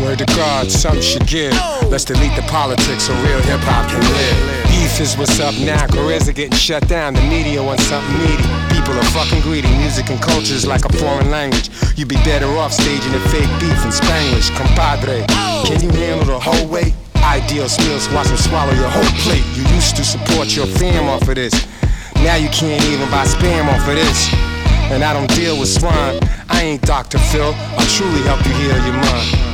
[0.00, 1.52] Word to God, some should give.
[1.92, 4.36] Let's delete the politics so real hip hop can live.
[4.72, 7.12] Beef is what's up now, careers are getting shut down.
[7.12, 8.48] The media wants something meaty.
[8.72, 9.68] People are fucking greedy.
[9.76, 11.68] Music and culture is like a foreign language.
[12.00, 14.48] You'd be better off staging a fake beef in Spanish.
[14.56, 15.28] Compadre,
[15.68, 16.96] can you handle the whole weight?
[17.20, 19.44] Ideal meals, watch them swallow your whole plate.
[19.52, 21.52] You used to support your fam off of this.
[22.24, 24.53] Now you can't even buy spam off of this.
[24.92, 26.18] And I don't deal with swine.
[26.48, 27.18] I ain't Dr.
[27.18, 27.54] Phil.
[27.54, 29.53] I'll truly help you heal your mind.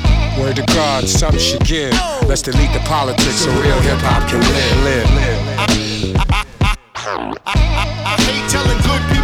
[0.39, 1.93] Word to God, some should give.
[2.27, 6.15] Let's delete the politics so real hip hop can live, live, live.
[7.45, 9.20] I hate telling good people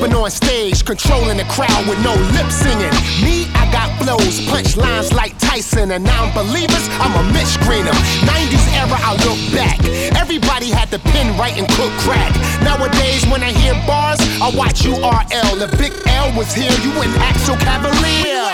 [0.00, 2.88] Stepping on stage, controlling the crowd with no lip singing.
[3.20, 7.92] Me, I got flows, punchlines like Tyson, and non-believers, I'm a Mitch Greener.
[8.24, 9.76] 90s era, I look back.
[10.16, 12.32] Everybody had the pen right and cook crack.
[12.64, 15.60] Nowadays, when I hear bars, I watch URL.
[15.60, 18.44] If Big L was here, you wouldn't act so cavalier.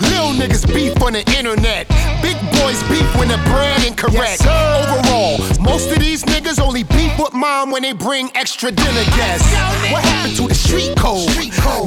[0.00, 1.88] Little niggas beef on the internet.
[2.22, 4.40] Big boys beef when the brand incorrect.
[4.46, 9.52] Overall, most of these niggas only beef with mom when they bring extra dinner guests.
[9.92, 11.28] What happened to the street code?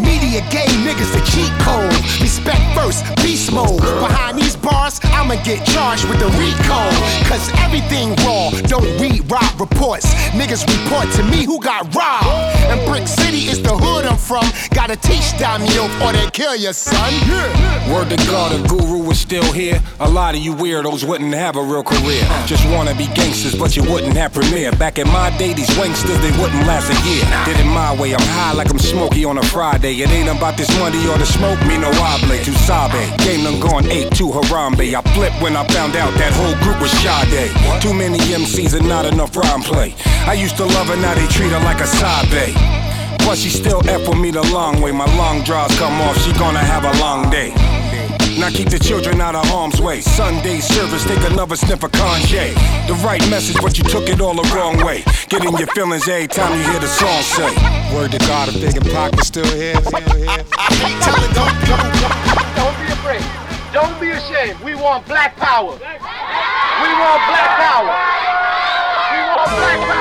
[0.01, 1.91] Media gave niggas the cheat code.
[2.21, 3.81] Respect first, beast mode.
[3.81, 6.81] Behind these bars, I'ma get charged with the RICO.
[7.25, 10.13] Cause everything raw, don't read rob reports.
[10.37, 12.27] Niggas report to me who got robbed.
[12.67, 14.43] And Brick City is the hood I'm from.
[14.75, 17.09] Gotta teach down milk or they kill your son.
[17.89, 21.55] Word to God, if Guru is still here, a lot of you weirdos wouldn't have
[21.55, 22.21] a real career.
[22.45, 24.73] Just wanna be gangsters, but you wouldn't have premiere.
[24.73, 27.23] Back in my day, these wanksters, they wouldn't last a year.
[27.45, 29.95] Did it my way, I'm high like I'm smoky on a Friday.
[30.03, 32.43] It ain't about this money or the smoke, me no oblate.
[32.43, 34.93] To Sabe, game done gone eight to Harambe.
[34.93, 37.47] I flipped when I found out that whole group was Sade.
[37.81, 39.95] Too many MCs and not enough rhyme play.
[40.27, 42.51] I used to love her, now they treat her like a side bae.
[43.19, 44.91] But she still F with me the long way.
[44.91, 47.53] My long draws come off, she gonna have a long day.
[48.39, 50.01] Now keep the children out of harm's way.
[50.01, 52.55] Sunday service, take another sniff of Kanye.
[52.88, 55.03] The right message, but you took it all the wrong way.
[55.29, 57.53] Get in your feelings every time you hear the song say.
[57.93, 59.73] Word to God, if Big and Pac was still here.
[59.73, 59.93] Don't
[62.81, 63.23] be afraid.
[63.73, 64.59] Don't be ashamed.
[64.61, 65.73] We want black power.
[65.73, 67.93] We want black power.
[69.11, 69.96] We want black power.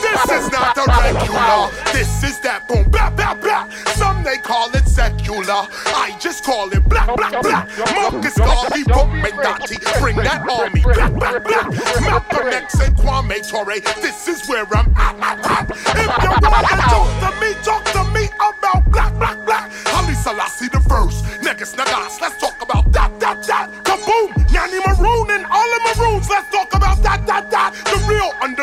[0.00, 1.70] This is not the regular.
[1.92, 3.68] This is that boom, blah, blah, blah.
[3.92, 5.68] Some they call it secular.
[5.86, 7.68] I just call it black, black, black.
[7.94, 9.76] Marcus Garvey, Illuminati.
[10.00, 11.70] Bring that army, black, black, black.
[12.00, 13.80] Malcolm X and Kwame Ture.
[14.00, 15.70] This is where I'm at, at, at.
[15.70, 19.70] If you want to talk to me, talk to me about black, black, black.
[19.86, 21.24] Haile Selassie the first.
[21.42, 22.20] Negus Nagas.
[22.20, 22.83] Let's talk about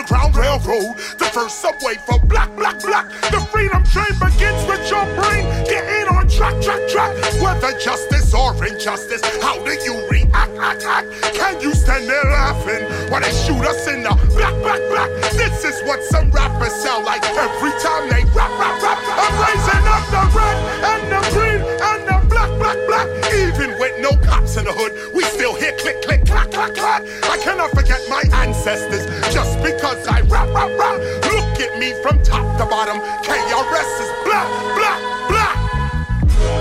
[0.01, 0.97] Underground Railroad.
[1.21, 3.05] The first subway for black, black, black.
[3.29, 5.45] The freedom train begins with your brain.
[5.69, 7.13] Get in on track, track, track.
[7.37, 11.07] Whether justice or injustice, how do you react, act, act?
[11.37, 12.81] Can you stand there laughing
[13.11, 15.09] while they shoot us in the black, black, black?
[15.37, 18.97] This is what some rappers sound like every time they rap, rap, rap.
[19.05, 23.07] I'm raising up the red and the green and the black, black, black.
[23.37, 25.23] Even with no cops in the hood, we
[25.81, 27.01] click, click, clack, clack, clack.
[27.23, 30.97] I cannot forget my ancestors just because I rap, rap, rap.
[31.25, 33.01] Look at me from top to bottom.
[33.25, 35.57] KRS is black, black, black.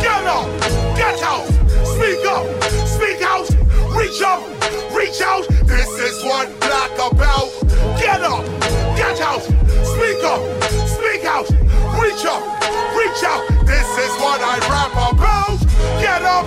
[0.00, 0.48] Get up,
[0.96, 1.46] get out,
[1.84, 2.44] speak up,
[2.88, 3.48] speak out,
[3.92, 4.40] reach up,
[4.96, 5.46] reach out.
[5.68, 7.52] This is what black about.
[8.00, 8.44] Get up,
[8.96, 9.42] get out,
[9.84, 10.40] speak up,
[10.88, 11.48] speak out,
[12.00, 12.42] reach up,
[12.96, 13.44] reach out.
[13.66, 15.60] This is what I rap about.
[16.00, 16.46] Get up,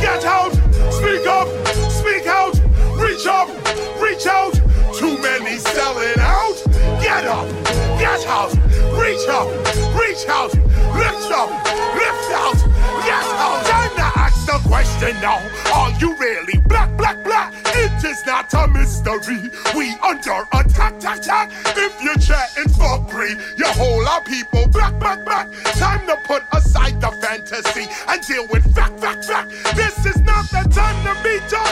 [0.00, 0.52] get out,
[0.90, 1.63] speak up, out,
[3.14, 3.48] reach up,
[4.00, 4.54] reach out.
[4.94, 6.56] Too many selling out.
[7.00, 7.48] Get up,
[7.98, 8.52] get out,
[8.98, 9.48] reach up,
[9.94, 10.52] reach out,
[10.96, 11.50] lift up,
[11.94, 12.56] lift out,
[13.04, 13.66] get out.
[13.66, 15.38] Time to ask the question now.
[15.72, 17.54] Are you really black, black, black?
[17.66, 19.50] It is not a mystery.
[19.76, 21.52] We under attack, attack, attack.
[21.76, 25.52] If you're chatting fuckery, you whole our people black, black, black.
[25.76, 29.50] Time to put aside the fantasy and deal with fact, fact, fact.
[29.76, 31.63] This is not the time to be talking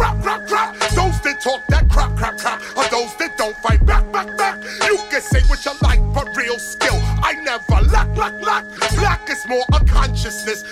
[0.00, 0.74] crap, crap, crap.
[0.94, 4.62] Those that talk that crap, crap, crap are those that don't fight back, back, back.
[4.86, 6.98] You can say what you like, but real skill.
[7.22, 8.64] I never lack, lack, lack.
[8.96, 10.64] Black is more a consciousness,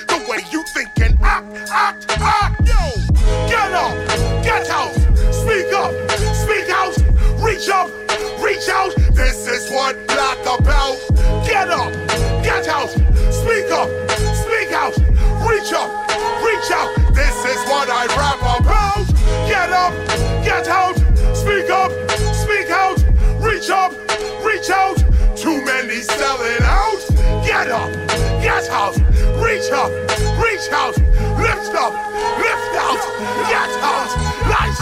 [29.59, 29.91] reach up,
[30.39, 30.97] reach out,
[31.43, 31.93] lift up,
[32.39, 33.03] lift out,
[33.51, 34.11] get out.
[34.47, 34.79] Nice.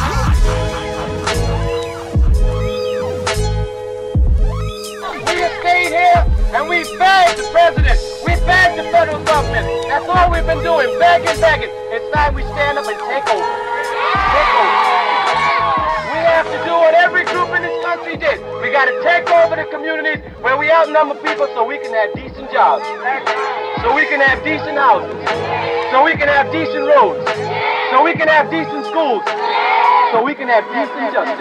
[5.25, 7.99] We have stayed here and we begged the president.
[8.27, 9.67] We begged the federal government.
[9.89, 11.71] That's all we've been doing, begging, begging.
[11.97, 13.49] It's time we stand up and take over.
[13.49, 14.77] Take over.
[16.13, 18.56] We have to do what every group in this country did.
[18.77, 22.53] Got to take over the communities where we outnumber people so we can have decent
[22.53, 22.85] jobs.
[23.81, 25.17] So we can have decent houses.
[25.91, 27.25] So we can have decent roads.
[27.89, 29.25] So we can have decent schools.
[30.13, 31.41] So we can have decent justice.